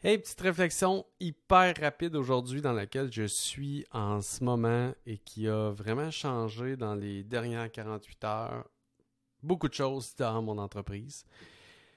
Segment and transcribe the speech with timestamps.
[0.00, 5.48] Hey, petite réflexion hyper rapide aujourd'hui dans laquelle je suis en ce moment et qui
[5.48, 8.70] a vraiment changé dans les dernières 48 heures.
[9.42, 11.24] Beaucoup de choses dans mon entreprise.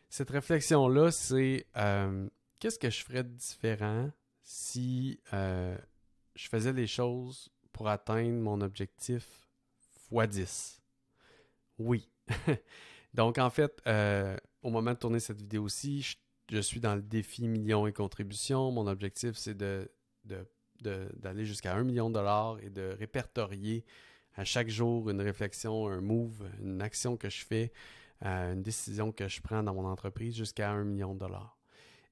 [0.10, 2.28] Cette réflexion-là, c'est euh,
[2.58, 4.10] qu'est-ce que je ferais de différent
[4.42, 5.78] si euh,
[6.34, 9.48] je faisais les choses pour atteindre mon objectif
[10.12, 10.82] x 10?
[11.78, 12.10] Oui.
[13.14, 16.16] Donc, en fait, euh, au moment de tourner cette vidéo-ci, je
[16.52, 18.72] je suis dans le défi millions et contributions.
[18.72, 19.90] Mon objectif, c'est de,
[20.82, 23.86] d'aller jusqu'à un million de dollars et de répertorier
[24.36, 27.72] à chaque jour une réflexion, un move, une action que je fais,
[28.26, 31.58] euh, une décision que je prends dans mon entreprise jusqu'à un million de dollars.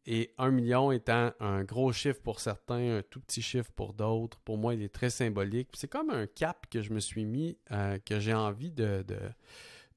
[0.06, 4.40] Et un million étant un gros chiffre pour certains, un tout petit chiffre pour d'autres,
[4.40, 5.70] pour moi, il est très symbolique.
[5.74, 9.06] C'est comme un cap que je me suis mis, euh, que j'ai envie de,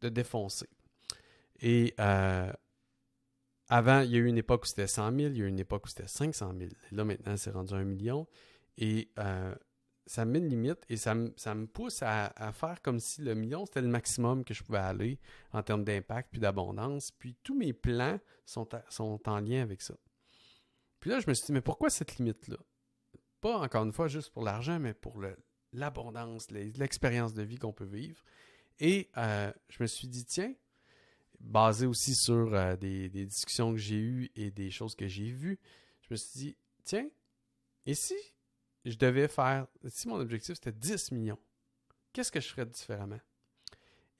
[0.01, 0.69] de, défoncer.
[1.61, 2.52] Et euh,
[3.73, 5.49] avant, il y a eu une époque où c'était 100 000, il y a eu
[5.49, 6.71] une époque où c'était 500 000.
[6.91, 8.27] Là, maintenant, c'est rendu un million.
[8.77, 9.55] Et euh,
[10.05, 13.23] ça me met une limite et ça me, ça me pousse à, faire comme si
[13.23, 15.19] le million, c'était le maximum que je pouvais aller
[15.52, 17.13] en termes d'impact puis d'abondance.
[17.13, 19.95] Puis tous mes plans sont, sont en lien avec ça.
[21.01, 22.59] Puis là, je me suis dit, mais pourquoi cette limite-là?
[23.41, 25.18] Pas encore une fois juste pour l'argent, mais pour
[25.73, 28.23] l'abondance, l'expérience de vie qu'on peut vivre.
[28.80, 30.52] Et euh, je me suis dit, tiens,
[31.43, 35.59] basé aussi sur euh, des, discussions que j'ai eues et des choses que j'ai vues,
[36.02, 37.09] je me suis dit, tiens,
[37.87, 38.15] et si
[38.84, 41.38] je devais faire, si mon objectif c'était 10 millions,
[42.12, 43.21] qu'est-ce que je ferais différemment?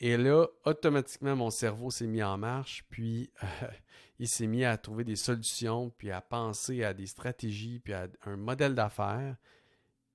[0.01, 3.47] Et là, automatiquement, mon cerveau s'est mis en marche, puis euh,
[4.19, 8.09] il s'est mis à trouver des solutions, puis à penser à des stratégies, puis à
[8.23, 9.37] un modèle d'affaires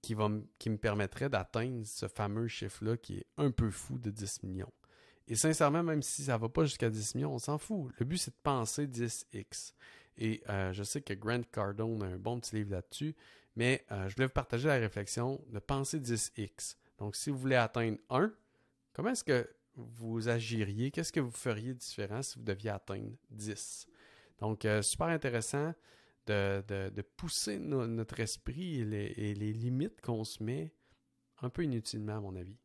[0.02, 0.16] qui,
[0.60, 4.74] qui me permettrait d'atteindre ce fameux chiffre-là qui est un peu fou de 10 millions.
[5.28, 7.92] Et sincèrement, même si ça ne va pas jusqu'à 10 millions, on s'en fout.
[8.00, 9.74] Le but, c'est de penser 10x.
[10.18, 13.16] Et euh, je sais que Grant Cardone a un bon petit livre là-dessus,
[13.56, 16.76] mais euh, je voulais vous partager la réflexion de penser 10x.
[16.98, 18.32] Donc, si vous voulez atteindre 1,
[18.94, 20.92] comment est-ce que vous agiriez?
[20.92, 23.88] Qu'est-ce que vous feriez différent si vous deviez atteindre 10?
[24.40, 25.74] Donc, euh, super intéressant
[26.26, 30.74] de, pousser notre esprit et les limites qu'on se met
[31.42, 32.58] un peu inutilement, à mon avis.